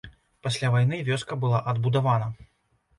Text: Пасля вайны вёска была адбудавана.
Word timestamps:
Пасля 0.47 0.71
вайны 0.77 0.99
вёска 1.11 1.33
была 1.47 1.63
адбудавана. 1.75 2.35